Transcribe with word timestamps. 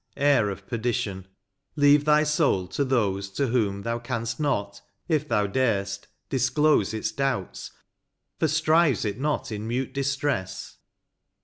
Heir 0.17 0.49
of 0.49 0.65
perdition; 0.65 1.27
leave 1.75 2.05
thy 2.05 2.23
soul 2.23 2.65
to 2.69 2.83
those 2.83 3.29
To 3.29 3.49
whom 3.49 3.83
thou 3.83 3.99
can'st 3.99 4.39
not, 4.39 4.81
if 5.07 5.27
thou 5.27 5.45
dar'st, 5.45 6.07
disclose 6.27 6.91
Its 6.91 7.11
doubts, 7.11 7.71
for 8.39 8.47
strives 8.47 9.05
it 9.05 9.19
not 9.19 9.51
in 9.51 9.67
mute 9.67 9.93
distress 9.93 10.79